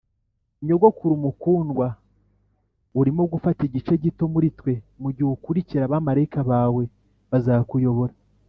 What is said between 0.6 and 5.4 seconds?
nyogokuru mukundwa, urimo gufata igice gito muri twe mugihe